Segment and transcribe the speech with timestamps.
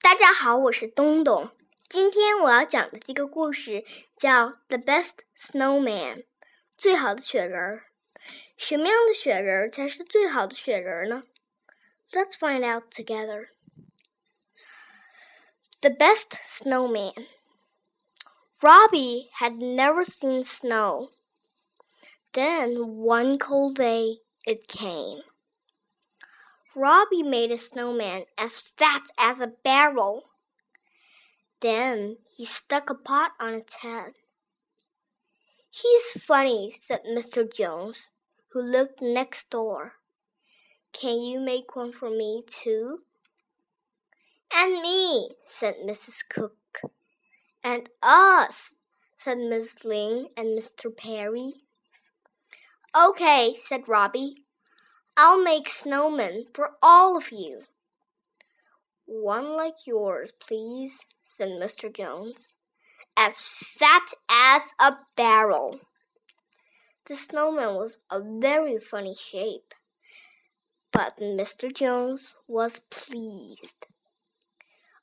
[0.00, 1.50] 大家好，我是东东。
[1.88, 3.84] 今天我要讲的这个故事
[4.16, 6.24] 叫《The Best Snowman》，
[6.76, 7.86] 最好的雪人儿。
[8.56, 11.24] 什么样的雪人儿才是最好的雪人儿呢？
[12.10, 13.48] Let's find out together.
[15.80, 17.26] The Best Snowman.
[18.60, 21.10] Robbie had never seen snow.
[22.32, 25.22] Then one cold day it came.
[26.75, 30.29] Robbie made a snowman as fat as a barrel.
[31.59, 34.13] Then he stuck a pot on its head.
[35.69, 37.51] He's funny, said Mr.
[37.51, 38.11] Jones,
[38.49, 39.93] who lived next door.
[40.93, 42.99] Can you make one for me, too?
[44.53, 46.23] And me, said Mrs.
[46.27, 46.57] Cook.
[47.63, 48.79] And us,
[49.15, 50.95] said Miss Ling and Mr.
[50.95, 51.53] Perry.
[52.97, 54.35] Okay, said Robbie.
[55.23, 57.65] I'll make snowmen for all of you.
[59.05, 61.95] One like yours, please, said Mr.
[61.95, 62.55] Jones.
[63.15, 65.79] As fat as a barrel.
[67.05, 69.75] The snowman was a very funny shape,
[70.91, 71.71] but Mr.
[71.71, 73.85] Jones was pleased.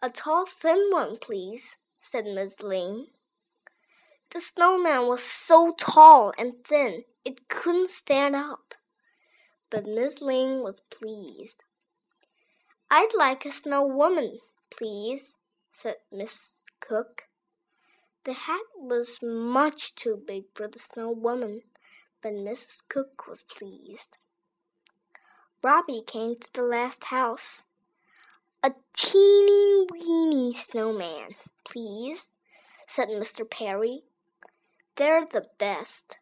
[0.00, 3.08] A tall, thin one, please, said Miss Lane.
[4.30, 8.65] The snowman was so tall and thin it couldn't stand up
[9.70, 11.62] but Miss Ling was pleased.
[12.90, 14.38] I'd like a snow woman,
[14.70, 15.36] please,
[15.72, 17.24] said Miss Cook.
[18.24, 21.62] The hat was much too big for the snow woman,
[22.22, 22.82] but Mrs.
[22.88, 24.18] Cook was pleased.
[25.62, 27.64] Robbie came to the last house.
[28.62, 32.34] A teeny weeny snowman, please,
[32.86, 33.48] said Mr.
[33.48, 34.02] Perry.
[34.96, 36.18] They're the best.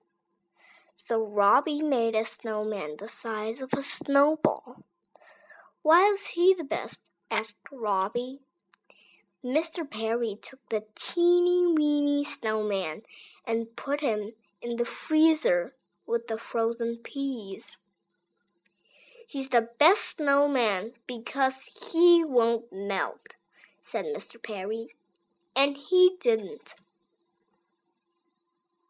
[0.94, 4.84] So Robbie made a snowman the size of a snowball.
[5.82, 7.00] Why is he the best?
[7.30, 8.40] asked Robbie.
[9.44, 9.88] Mr.
[9.88, 13.02] Perry took the teeny weeny snowman
[13.44, 15.74] and put him in the freezer
[16.06, 17.76] with the frozen peas.
[19.26, 23.36] He's the best snowman because he won't melt,
[23.82, 24.42] said Mr.
[24.42, 24.88] Perry.
[25.56, 26.76] And he didn't.